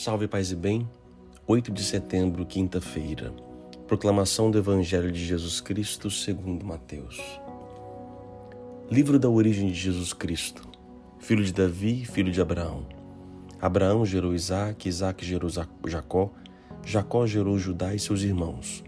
Salve 0.00 0.28
Paz 0.28 0.52
e 0.52 0.54
Bem, 0.54 0.88
8 1.44 1.72
de 1.72 1.82
setembro, 1.82 2.46
quinta-feira. 2.46 3.34
Proclamação 3.88 4.48
do 4.48 4.56
Evangelho 4.56 5.10
de 5.10 5.26
Jesus 5.26 5.60
Cristo 5.60 6.08
segundo 6.08 6.64
Mateus. 6.64 7.20
Livro 8.88 9.18
da 9.18 9.28
origem 9.28 9.66
de 9.66 9.74
Jesus 9.74 10.12
Cristo. 10.12 10.62
Filho 11.18 11.42
de 11.42 11.52
Davi, 11.52 12.04
filho 12.04 12.30
de 12.30 12.40
Abraão. 12.40 12.86
Abraão 13.60 14.06
gerou 14.06 14.32
Isaac, 14.36 14.88
Isaac 14.88 15.26
gerou 15.26 15.50
Jacó, 15.84 16.30
Jacó 16.86 17.26
gerou 17.26 17.58
Judá 17.58 17.92
e 17.92 17.98
seus 17.98 18.22
irmãos. 18.22 18.84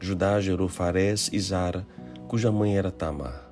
Judá 0.00 0.40
gerou 0.40 0.66
Farés 0.66 1.28
e 1.30 1.38
Zara, 1.40 1.86
cuja 2.26 2.50
mãe 2.50 2.78
era 2.78 2.90
Tamar. 2.90 3.50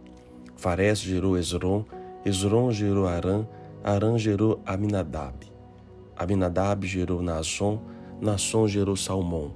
Farés 0.57 1.00
gerou 1.00 1.36
Esron, 1.36 1.85
Esron 2.25 2.72
gerou 2.72 3.07
Arã, 3.07 3.46
Arã 3.85 4.17
gerou 4.17 4.63
Aminadab. 4.64 5.51
Abinadab 6.22 6.86
gerou 6.86 7.21
Naasson, 7.21 7.82
Naasson 8.21 8.68
gerou 8.68 8.94
Salmão. 8.94 9.54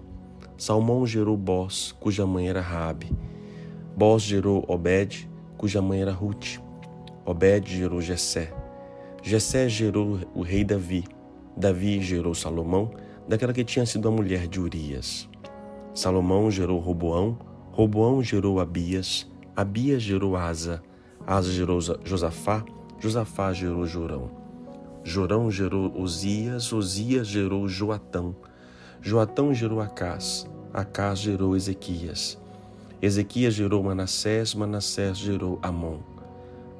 Salmão 0.58 1.06
gerou 1.06 1.36
Bós, 1.36 1.94
cuja 2.00 2.26
mãe 2.26 2.48
era 2.48 2.60
Rabi. 2.60 3.12
Bós 3.96 4.22
gerou 4.22 4.64
Obed, 4.66 5.30
cuja 5.56 5.80
mãe 5.80 6.02
era 6.02 6.10
Ruth. 6.10 6.58
Obed 7.24 7.72
gerou 7.72 8.00
Jessé. 8.00 8.52
Jessé 9.22 9.68
gerou 9.68 10.18
o 10.34 10.42
rei 10.42 10.64
Davi. 10.64 11.04
Davi 11.56 12.02
gerou 12.02 12.34
Salomão, 12.34 12.90
daquela 13.28 13.52
que 13.52 13.64
tinha 13.64 13.86
sido 13.86 14.08
a 14.08 14.10
mulher 14.10 14.48
de 14.48 14.58
Urias. 14.58 15.28
Salomão 15.94 16.50
gerou 16.50 16.80
Roboão, 16.80 17.38
Roboão 17.70 18.20
gerou 18.24 18.58
Abias, 18.58 19.30
Abias 19.54 20.02
gerou 20.02 20.36
Asa, 20.36 20.82
Asa 21.24 21.52
gerou 21.52 21.80
Josafá, 22.04 22.64
Josafá 22.98 23.52
gerou 23.52 23.86
Jorão. 23.86 24.45
Jorão 25.08 25.48
gerou 25.52 25.96
Osias, 25.96 26.72
Osias 26.72 27.28
gerou 27.28 27.68
Joatão, 27.68 28.34
Joatão 29.00 29.54
gerou 29.54 29.80
Acás, 29.80 30.50
Acás 30.74 31.20
gerou 31.20 31.54
Ezequias, 31.54 32.36
Ezequias 33.00 33.54
gerou 33.54 33.84
Manassés, 33.84 34.52
Manassés 34.52 35.16
gerou 35.16 35.60
Amon, 35.62 36.00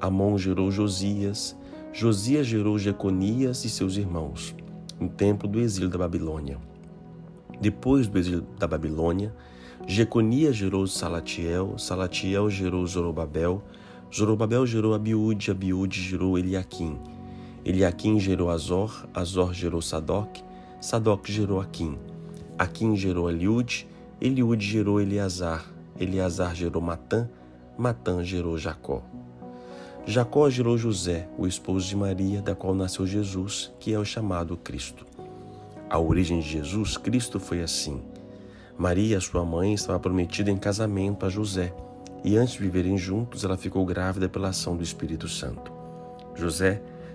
Amon 0.01 0.37
gerou 0.37 0.69
Josias, 0.69 1.55
Josias 1.93 2.45
gerou 2.45 2.77
Jeconias 2.77 3.63
e 3.63 3.69
seus 3.69 3.95
irmãos, 3.95 4.53
no 4.99 5.07
templo 5.07 5.47
do 5.47 5.61
exílio 5.61 5.87
da 5.87 5.97
Babilônia. 5.97 6.57
Depois 7.61 8.07
do 8.07 8.19
exílio 8.19 8.45
da 8.59 8.67
Babilônia, 8.67 9.33
Jeconias 9.87 10.57
gerou 10.57 10.85
Salatiel, 10.85 11.77
Salatiel 11.77 12.49
gerou 12.49 12.85
Zorobabel, 12.85 13.63
Zorobabel 14.13 14.67
gerou 14.67 14.93
Abiúde, 14.93 15.49
Abiúde 15.49 16.01
gerou 16.01 16.37
Eliaquim, 16.37 16.99
Eliaquim 17.65 18.19
gerou 18.19 18.49
Azor, 18.49 19.05
Azor 19.13 19.53
gerou 19.53 19.81
Sadoc, 19.81 20.37
Sadoc 20.79 21.27
gerou 21.27 21.59
Aquim, 21.59 21.97
Aquim 22.57 22.95
gerou 22.95 23.29
Eliude, 23.29 23.87
Eliude 24.21 24.65
gerou 24.65 25.01
Eleazar, 25.01 25.65
Eleazar 25.99 26.55
gerou 26.55 26.81
Matã, 26.81 27.29
Matã 27.77 28.23
gerou 28.23 28.57
Jacó. 28.57 29.03
Jacó 30.05 30.49
gerou 30.49 30.77
José, 30.77 31.27
o 31.37 31.45
esposo 31.45 31.87
de 31.87 31.95
Maria, 31.95 32.41
da 32.41 32.55
qual 32.55 32.73
nasceu 32.73 33.05
Jesus, 33.05 33.73
que 33.79 33.93
é 33.93 33.99
o 33.99 34.05
chamado 34.05 34.55
Cristo. 34.55 35.05
A 35.89 35.99
origem 35.99 36.39
de 36.39 36.49
Jesus, 36.49 36.95
Cristo, 36.95 37.39
foi 37.39 37.61
assim. 37.61 38.01
Maria, 38.77 39.19
sua 39.19 39.43
mãe, 39.43 39.73
estava 39.73 39.99
prometida 39.99 40.49
em 40.49 40.57
casamento 40.57 41.25
a 41.25 41.29
José, 41.29 41.73
e 42.23 42.37
antes 42.37 42.53
de 42.53 42.59
viverem 42.59 42.97
juntos, 42.97 43.43
ela 43.43 43.57
ficou 43.57 43.85
grávida 43.85 44.29
pela 44.29 44.49
ação 44.49 44.77
do 44.77 44.83
Espírito 44.83 45.27
Santo. 45.27 45.71
José 46.35 46.81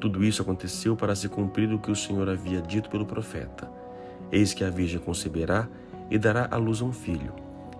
Tudo 0.00 0.24
isso 0.24 0.42
aconteceu 0.42 0.94
para 0.94 1.14
se 1.16 1.28
cumprir 1.28 1.72
o 1.72 1.78
que 1.78 1.90
o 1.90 1.96
Senhor 1.96 2.28
havia 2.28 2.60
dito 2.60 2.90
pelo 2.90 3.06
profeta. 3.06 3.70
Eis 4.30 4.52
que 4.52 4.64
a 4.64 4.70
Virgem 4.70 5.00
conceberá 5.00 5.68
e 6.10 6.18
dará 6.18 6.48
à 6.50 6.56
luz 6.56 6.82
um 6.82 6.92
filho. 6.92 7.32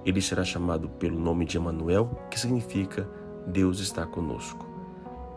Ele 0.04 0.22
será 0.22 0.44
chamado 0.44 0.88
pelo 0.88 1.18
nome 1.18 1.44
de 1.44 1.56
Emanuel, 1.56 2.26
que 2.30 2.38
significa 2.38 3.08
Deus 3.46 3.80
está 3.80 4.06
conosco. 4.06 4.64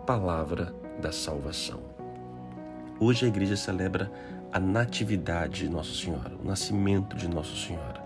Palavra 0.05 0.73
da 1.01 1.11
salvação. 1.11 1.79
Hoje 2.99 3.25
a 3.25 3.27
igreja 3.27 3.55
celebra 3.55 4.11
a 4.51 4.59
natividade 4.59 5.63
de 5.63 5.69
Nossa 5.69 5.93
Senhora, 5.93 6.31
o 6.41 6.47
nascimento 6.47 7.15
de 7.15 7.27
Nossa 7.27 7.55
Senhora. 7.55 8.03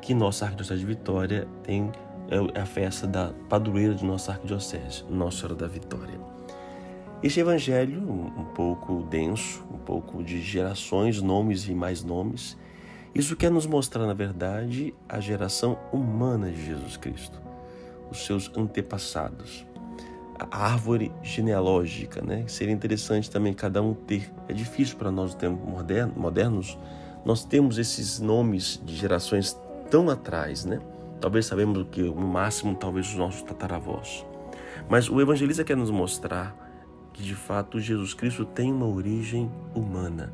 Que 0.00 0.14
nossa 0.14 0.44
Arquidiocese 0.44 0.80
de 0.80 0.86
Vitória 0.86 1.48
tem 1.62 1.92
é 2.28 2.60
a 2.60 2.66
festa 2.66 3.06
da 3.06 3.32
padroeira 3.48 3.94
de 3.94 4.04
nossa 4.04 4.32
Arquidiocese, 4.32 5.04
Nossa 5.08 5.38
Senhora 5.38 5.54
da 5.54 5.66
Vitória. 5.66 6.18
Este 7.22 7.38
evangelho, 7.38 8.00
um 8.00 8.44
pouco 8.52 9.04
denso, 9.04 9.64
um 9.72 9.78
pouco 9.78 10.24
de 10.24 10.42
gerações, 10.42 11.22
nomes 11.22 11.68
e 11.68 11.72
mais 11.72 12.02
nomes, 12.02 12.58
isso 13.14 13.36
quer 13.36 13.48
nos 13.48 13.64
mostrar, 13.64 14.08
na 14.08 14.12
verdade, 14.12 14.92
a 15.08 15.20
geração 15.20 15.78
humana 15.92 16.50
de 16.50 16.66
Jesus 16.66 16.96
Cristo, 16.96 17.40
os 18.10 18.26
seus 18.26 18.50
antepassados, 18.56 19.64
a 20.36 20.64
árvore 20.64 21.12
genealógica, 21.22 22.20
né? 22.20 22.42
Seria 22.48 22.74
interessante 22.74 23.30
também 23.30 23.54
cada 23.54 23.80
um 23.80 23.94
ter. 23.94 24.28
É 24.48 24.52
difícil 24.52 24.96
para 24.96 25.12
nós, 25.12 25.32
tempos 25.32 25.62
modernos, 26.16 26.76
nós 27.24 27.44
temos 27.44 27.78
esses 27.78 28.18
nomes 28.18 28.82
de 28.84 28.96
gerações 28.96 29.56
tão 29.88 30.10
atrás, 30.10 30.64
né? 30.64 30.80
Talvez 31.20 31.46
sabemos 31.46 31.78
o 31.78 31.84
que, 31.84 32.02
no 32.02 32.26
máximo, 32.26 32.74
talvez 32.74 33.06
os 33.10 33.14
nossos 33.14 33.42
tataravós. 33.42 34.26
Mas 34.88 35.08
o 35.08 35.20
evangelista 35.20 35.62
quer 35.62 35.76
nos 35.76 35.88
mostrar 35.88 36.71
que 37.12 37.22
de 37.22 37.34
fato 37.34 37.80
Jesus 37.80 38.14
Cristo 38.14 38.44
tem 38.44 38.72
uma 38.72 38.86
origem 38.86 39.50
humana. 39.74 40.32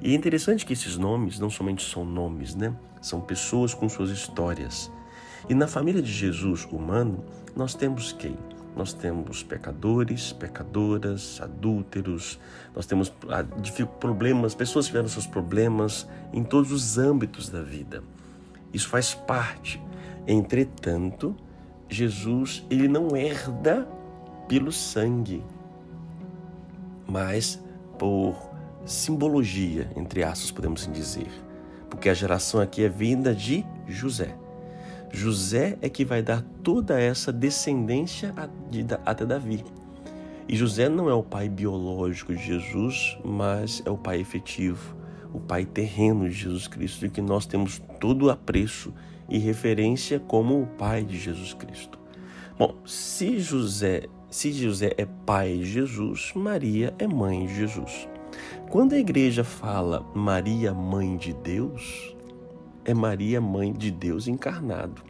E 0.00 0.12
é 0.12 0.14
interessante 0.14 0.66
que 0.66 0.72
esses 0.72 0.96
nomes 0.96 1.38
não 1.38 1.48
somente 1.48 1.84
são 1.88 2.04
nomes, 2.04 2.54
né? 2.54 2.74
São 3.00 3.20
pessoas 3.20 3.72
com 3.72 3.88
suas 3.88 4.10
histórias. 4.10 4.90
E 5.48 5.54
na 5.54 5.66
família 5.66 6.02
de 6.02 6.12
Jesus 6.12 6.66
humano, 6.70 7.24
nós 7.54 7.74
temos 7.74 8.12
quem? 8.12 8.36
Nós 8.74 8.92
temos 8.92 9.42
pecadores, 9.42 10.32
pecadoras, 10.32 11.40
adúlteros, 11.40 12.38
nós 12.74 12.84
temos 12.84 13.10
ah, 13.30 13.42
problemas, 13.98 14.54
pessoas 14.54 14.84
que 14.84 14.90
tiveram 14.90 15.08
seus 15.08 15.26
problemas 15.26 16.06
em 16.32 16.44
todos 16.44 16.70
os 16.70 16.98
âmbitos 16.98 17.48
da 17.48 17.62
vida. 17.62 18.02
Isso 18.74 18.88
faz 18.88 19.14
parte. 19.14 19.80
Entretanto, 20.26 21.34
Jesus, 21.88 22.66
ele 22.68 22.86
não 22.86 23.16
herda 23.16 23.88
pelo 24.46 24.70
sangue, 24.70 25.42
mas 27.06 27.62
por 27.98 28.36
simbologia, 28.84 29.90
entre 29.96 30.22
aspas, 30.22 30.50
podemos 30.50 30.82
assim 30.82 30.92
dizer. 30.92 31.28
Porque 31.88 32.08
a 32.08 32.14
geração 32.14 32.60
aqui 32.60 32.84
é 32.84 32.88
vinda 32.88 33.34
de 33.34 33.64
José. 33.86 34.34
José 35.12 35.78
é 35.80 35.88
que 35.88 36.04
vai 36.04 36.22
dar 36.22 36.42
toda 36.62 37.00
essa 37.00 37.32
descendência 37.32 38.34
até 39.04 39.24
Davi. 39.24 39.64
E 40.48 40.54
José 40.54 40.88
não 40.88 41.08
é 41.08 41.14
o 41.14 41.22
pai 41.22 41.48
biológico 41.48 42.34
de 42.34 42.44
Jesus, 42.44 43.18
mas 43.24 43.82
é 43.84 43.90
o 43.90 43.98
pai 43.98 44.20
efetivo, 44.20 44.96
o 45.32 45.40
pai 45.40 45.64
terreno 45.64 46.28
de 46.28 46.34
Jesus 46.34 46.68
Cristo, 46.68 47.00
de 47.00 47.08
que 47.08 47.20
nós 47.20 47.46
temos 47.46 47.82
todo 48.00 48.26
o 48.26 48.30
apreço 48.30 48.92
e 49.28 49.38
referência 49.38 50.20
como 50.20 50.62
o 50.62 50.66
pai 50.66 51.04
de 51.04 51.18
Jesus 51.18 51.52
Cristo. 51.52 51.98
Bom, 52.58 52.76
se 52.86 53.38
José 53.38 54.04
se 54.36 54.52
José 54.52 54.92
é 54.98 55.06
pai 55.24 55.56
de 55.56 55.64
Jesus, 55.64 56.32
Maria 56.34 56.92
é 56.98 57.06
mãe 57.06 57.46
de 57.46 57.54
Jesus. 57.54 58.06
Quando 58.68 58.92
a 58.92 58.98
igreja 58.98 59.42
fala 59.42 60.04
Maria, 60.14 60.74
mãe 60.74 61.16
de 61.16 61.32
Deus, 61.32 62.14
é 62.84 62.92
Maria, 62.92 63.40
mãe 63.40 63.72
de 63.72 63.90
Deus 63.90 64.28
encarnado. 64.28 65.00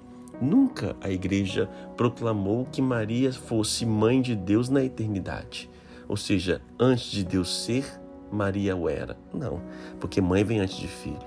Nunca 0.40 0.94
a 1.00 1.10
igreja 1.10 1.68
proclamou 1.96 2.68
que 2.70 2.80
Maria 2.80 3.32
fosse 3.32 3.84
mãe 3.84 4.22
de 4.22 4.36
Deus 4.36 4.68
na 4.68 4.84
eternidade. 4.84 5.68
Ou 6.06 6.16
seja, 6.16 6.62
antes 6.78 7.10
de 7.10 7.24
Deus 7.24 7.64
ser, 7.64 7.84
Maria 8.30 8.76
o 8.76 8.88
era. 8.88 9.18
Não, 9.34 9.60
porque 9.98 10.20
mãe 10.20 10.44
vem 10.44 10.60
antes 10.60 10.76
de 10.76 10.86
filho. 10.86 11.18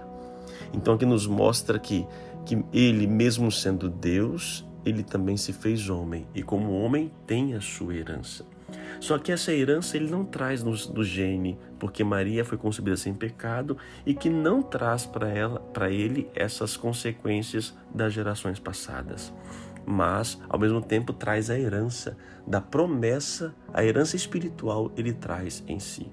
Então 0.74 0.94
aqui 0.94 1.06
nos 1.06 1.28
mostra 1.28 1.78
que, 1.78 2.08
que 2.46 2.64
ele, 2.72 3.06
mesmo 3.08 3.52
sendo 3.52 3.90
Deus, 3.90 4.66
ele 4.86 5.04
também 5.04 5.38
se 5.38 5.54
fez 5.54 5.90
homem 5.90 6.28
e, 6.34 6.42
como 6.42 6.72
homem, 6.72 7.12
tem 7.26 7.54
a 7.56 7.62
sua 7.62 7.96
herança. 7.96 8.46
Só 9.00 9.18
que 9.18 9.32
essa 9.32 9.54
herança 9.54 9.98
ele 9.98 10.10
não 10.10 10.26
traz 10.26 10.64
no, 10.64 10.76
do 10.76 11.04
gene, 11.04 11.58
porque 11.80 12.04
Maria 12.04 12.44
foi 12.44 12.58
concebida 12.58 12.98
sem 12.98 13.14
pecado 13.14 13.78
e 14.06 14.14
que 14.14 14.30
não 14.30 14.62
traz 14.62 15.06
para 15.06 15.30
ela, 15.30 15.60
para 15.60 15.90
ele 15.90 16.30
essas 16.36 16.76
consequências 16.76 17.74
das 17.94 18.14
gerações 18.14 18.60
passadas. 18.60 19.34
Mas, 19.86 20.40
ao 20.50 20.60
mesmo 20.60 20.82
tempo, 20.82 21.14
traz 21.14 21.50
a 21.50 21.58
herança 21.58 22.18
da 22.46 22.62
promessa, 22.62 23.56
a 23.74 23.84
herança 23.84 24.16
espiritual 24.16 24.92
ele 24.96 25.14
traz 25.14 25.64
em 25.68 25.80
si. 25.80 26.08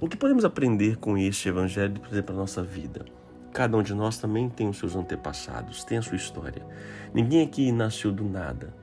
O 0.00 0.08
que 0.08 0.16
podemos 0.16 0.44
aprender 0.44 0.96
com 0.96 1.16
este 1.18 1.48
evangelho 1.48 2.00
para 2.00 2.34
a 2.34 2.38
nossa 2.38 2.62
vida? 2.62 3.04
Cada 3.54 3.76
um 3.76 3.84
de 3.84 3.94
nós 3.94 4.18
também 4.18 4.48
tem 4.48 4.68
os 4.68 4.78
seus 4.78 4.96
antepassados, 4.96 5.84
tem 5.84 5.96
a 5.96 6.02
sua 6.02 6.16
história. 6.16 6.60
Ninguém 7.14 7.40
aqui 7.40 7.70
nasceu 7.70 8.10
do 8.10 8.24
nada. 8.24 8.74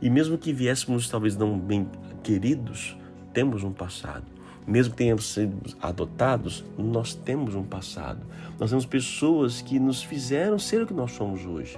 E 0.00 0.08
mesmo 0.08 0.38
que 0.38 0.52
viéssemos 0.52 1.08
talvez 1.08 1.36
não 1.36 1.58
bem 1.58 1.88
queridos, 2.22 2.96
temos 3.32 3.64
um 3.64 3.72
passado. 3.72 4.24
Mesmo 4.64 4.92
que 4.92 4.98
tenhamos 4.98 5.26
sido 5.34 5.76
adotados, 5.82 6.64
nós 6.78 7.16
temos 7.16 7.56
um 7.56 7.64
passado. 7.64 8.20
Nós 8.60 8.70
temos 8.70 8.86
pessoas 8.86 9.60
que 9.60 9.80
nos 9.80 10.04
fizeram 10.04 10.56
ser 10.56 10.82
o 10.82 10.86
que 10.86 10.94
nós 10.94 11.10
somos 11.10 11.44
hoje. 11.44 11.76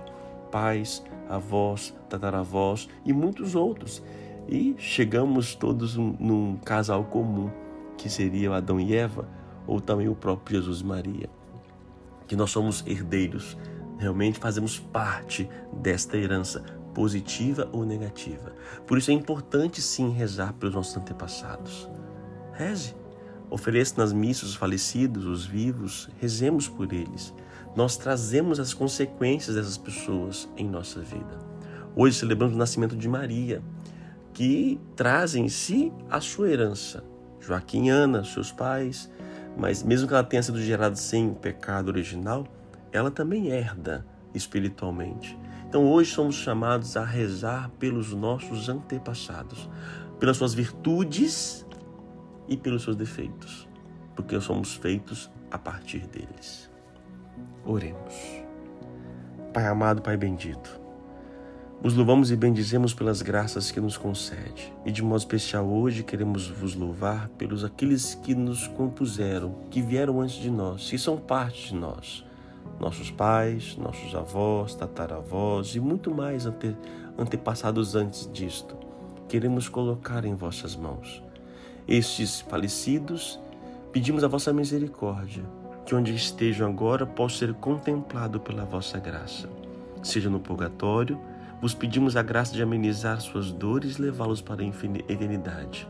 Pais, 0.52 1.02
avós, 1.30 1.94
tataravós 2.10 2.90
e 3.06 3.12
muitos 3.14 3.54
outros. 3.54 4.02
E 4.46 4.74
chegamos 4.76 5.54
todos 5.54 5.96
num 5.96 6.58
casal 6.58 7.04
comum, 7.04 7.50
que 7.96 8.10
seria 8.10 8.54
Adão 8.54 8.78
e 8.78 8.94
Eva, 8.94 9.26
ou 9.66 9.80
também 9.80 10.10
o 10.10 10.14
próprio 10.14 10.58
Jesus 10.58 10.82
Maria 10.82 11.30
que 12.26 12.36
nós 12.36 12.50
somos 12.50 12.84
herdeiros, 12.86 13.56
realmente 13.98 14.38
fazemos 14.38 14.78
parte 14.78 15.48
desta 15.72 16.16
herança, 16.16 16.64
positiva 16.94 17.68
ou 17.72 17.84
negativa. 17.84 18.54
Por 18.86 18.98
isso 18.98 19.10
é 19.10 19.14
importante 19.14 19.82
sim 19.82 20.10
rezar 20.10 20.52
pelos 20.54 20.74
nossos 20.74 20.96
antepassados. 20.96 21.88
Reze. 22.52 22.94
Ofereça 23.50 23.94
nas 23.98 24.12
missas 24.12 24.50
os 24.50 24.54
falecidos, 24.54 25.26
os 25.26 25.44
vivos, 25.44 26.08
rezemos 26.18 26.68
por 26.68 26.92
eles. 26.92 27.32
Nós 27.76 27.96
trazemos 27.96 28.58
as 28.58 28.72
consequências 28.72 29.54
dessas 29.54 29.76
pessoas 29.76 30.48
em 30.56 30.68
nossa 30.68 31.00
vida. 31.00 31.38
Hoje 31.94 32.18
celebramos 32.18 32.54
o 32.54 32.58
nascimento 32.58 32.96
de 32.96 33.08
Maria, 33.08 33.62
que 34.32 34.80
traz 34.96 35.34
em 35.34 35.48
si 35.48 35.92
a 36.10 36.20
sua 36.20 36.50
herança. 36.50 37.04
Joaquim 37.38 37.86
e 37.86 37.90
Ana, 37.90 38.24
seus 38.24 38.50
pais, 38.50 39.10
mas 39.56 39.82
mesmo 39.82 40.08
que 40.08 40.14
ela 40.14 40.24
tenha 40.24 40.42
sido 40.42 40.60
gerada 40.60 40.96
sem 40.96 41.30
o 41.30 41.34
pecado 41.34 41.88
original, 41.88 42.46
ela 42.92 43.10
também 43.10 43.48
herda 43.48 44.06
espiritualmente. 44.34 45.38
Então 45.68 45.86
hoje 45.86 46.12
somos 46.12 46.36
chamados 46.36 46.96
a 46.96 47.04
rezar 47.04 47.70
pelos 47.78 48.12
nossos 48.12 48.68
antepassados, 48.68 49.68
pelas 50.18 50.36
suas 50.36 50.54
virtudes 50.54 51.66
e 52.48 52.56
pelos 52.56 52.82
seus 52.82 52.96
defeitos, 52.96 53.68
porque 54.14 54.40
somos 54.40 54.74
feitos 54.74 55.30
a 55.50 55.58
partir 55.58 56.06
deles. 56.06 56.70
Oremos. 57.64 58.14
Pai 59.52 59.66
amado, 59.66 60.02
Pai 60.02 60.16
bendito, 60.16 60.80
vos 61.84 61.92
louvamos 61.92 62.30
e 62.30 62.36
bendizemos 62.36 62.94
pelas 62.94 63.20
graças 63.20 63.70
que 63.70 63.78
nos 63.78 63.98
concede. 63.98 64.72
E 64.86 64.90
de 64.90 65.02
modo 65.02 65.18
especial 65.18 65.66
hoje 65.66 66.02
queremos 66.02 66.48
vos 66.48 66.74
louvar 66.74 67.28
pelos 67.36 67.62
aqueles 67.62 68.14
que 68.14 68.34
nos 68.34 68.66
compuseram, 68.66 69.54
que 69.70 69.82
vieram 69.82 70.22
antes 70.22 70.36
de 70.36 70.50
nós, 70.50 70.88
que 70.88 70.96
são 70.96 71.18
parte 71.18 71.68
de 71.68 71.74
nós. 71.74 72.24
Nossos 72.80 73.10
pais, 73.10 73.76
nossos 73.76 74.14
avós, 74.14 74.74
tataravós 74.74 75.74
e 75.74 75.80
muito 75.80 76.10
mais 76.10 76.46
ante, 76.46 76.74
antepassados 77.18 77.94
antes 77.94 78.30
disto. 78.32 78.74
Queremos 79.28 79.68
colocar 79.68 80.24
em 80.24 80.34
vossas 80.34 80.74
mãos. 80.74 81.22
Estes 81.86 82.40
falecidos, 82.40 83.38
pedimos 83.92 84.24
a 84.24 84.28
vossa 84.28 84.54
misericórdia, 84.54 85.44
que 85.84 85.94
onde 85.94 86.14
estejam 86.14 86.66
agora 86.66 87.04
possam 87.04 87.40
ser 87.40 87.54
contemplados 87.56 88.40
pela 88.40 88.64
vossa 88.64 88.98
graça, 88.98 89.50
seja 90.02 90.30
no 90.30 90.40
purgatório, 90.40 91.20
vos 91.64 91.72
pedimos 91.72 92.14
a 92.14 92.22
graça 92.22 92.52
de 92.52 92.62
amenizar 92.62 93.18
suas 93.22 93.50
dores 93.50 93.96
e 93.96 94.02
levá-los 94.02 94.42
para 94.42 94.62
a 94.62 94.66
eternidade. 94.66 95.88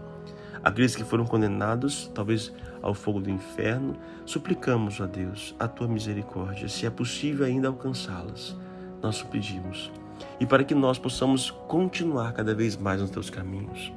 Aqueles 0.63 0.95
que 0.95 1.03
foram 1.03 1.27
condenados, 1.27 2.09
talvez 2.15 2.53
ao 2.81 2.95
fogo 2.95 3.21
do 3.21 3.29
inferno, 3.29 3.97
suplicamos, 4.25 5.01
a 5.01 5.07
Deus, 5.07 5.53
a 5.59 5.67
tua 5.67 5.89
misericórdia, 5.89 6.69
se 6.69 6.87
é 6.87 6.91
possível 6.91 7.45
ainda 7.45 7.67
alcançá-las. 7.67 8.57
Nós 9.03 9.21
o 9.21 9.27
pedimos. 9.27 9.91
E 10.39 10.47
para 10.47 10.63
que 10.63 10.77
nós 10.77 10.97
possamos 10.97 11.51
continuar 11.51 12.35
cada 12.35 12.55
vez 12.55 12.77
mais 12.77 13.01
nos 13.01 13.11
teus 13.11 13.29
caminhos. 13.29 13.93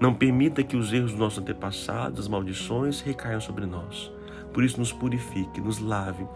Não 0.00 0.14
permita 0.14 0.62
que 0.62 0.74
os 0.74 0.90
erros 0.90 1.10
dos 1.10 1.20
nossos 1.20 1.40
antepassados, 1.40 2.20
as 2.20 2.28
maldições, 2.28 3.02
recaiam 3.02 3.42
sobre 3.42 3.66
nós. 3.66 4.10
Por 4.54 4.64
isso, 4.64 4.80
nos 4.80 4.90
purifique, 4.90 5.60
nos 5.60 5.80
lave, 5.80 6.26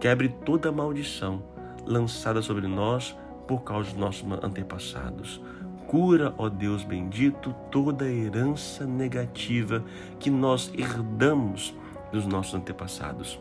quebre 0.00 0.30
toda 0.30 0.72
maldição 0.72 1.42
lançada 1.84 2.40
sobre 2.40 2.66
nós 2.66 3.14
por 3.50 3.64
causa 3.64 3.90
dos 3.90 3.98
nossos 3.98 4.44
antepassados. 4.44 5.40
Cura, 5.88 6.32
ó 6.38 6.48
Deus 6.48 6.84
bendito, 6.84 7.52
toda 7.68 8.04
a 8.04 8.08
herança 8.08 8.86
negativa 8.86 9.84
que 10.20 10.30
nós 10.30 10.70
herdamos 10.72 11.74
dos 12.12 12.24
nossos 12.26 12.54
antepassados. 12.54 13.40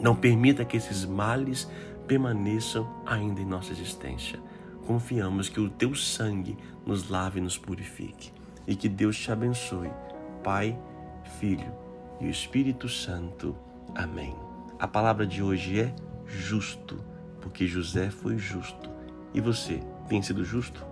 Não 0.00 0.16
permita 0.16 0.64
que 0.64 0.78
esses 0.78 1.04
males 1.04 1.70
permaneçam 2.06 2.88
ainda 3.04 3.42
em 3.42 3.44
nossa 3.44 3.70
existência. 3.70 4.40
Confiamos 4.86 5.50
que 5.50 5.60
o 5.60 5.68
teu 5.68 5.94
sangue 5.94 6.56
nos 6.86 7.10
lave 7.10 7.38
e 7.38 7.42
nos 7.42 7.58
purifique. 7.58 8.32
E 8.66 8.74
que 8.74 8.88
Deus 8.88 9.18
te 9.18 9.30
abençoe, 9.30 9.90
Pai, 10.42 10.74
Filho 11.38 11.70
e 12.18 12.30
Espírito 12.30 12.88
Santo. 12.88 13.54
Amém. 13.94 14.34
A 14.78 14.88
palavra 14.88 15.26
de 15.26 15.42
hoje 15.42 15.80
é 15.80 15.94
justo, 16.24 16.98
porque 17.42 17.66
José 17.66 18.08
foi 18.08 18.38
justo 18.38 18.96
e 19.34 19.40
você 19.40 19.80
tem 20.08 20.22
sido 20.22 20.44
justo? 20.44 20.84